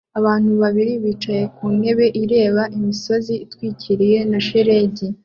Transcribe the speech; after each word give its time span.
Abantu 0.19 0.49
babiri 0.63 0.93
bicaye 1.03 1.43
ku 1.55 1.63
ntebe 1.77 2.05
ireba 2.21 2.63
imisozi 2.77 3.33
itwikiriwe 3.45 4.19
na 4.31 4.39
shelegi 4.47 5.07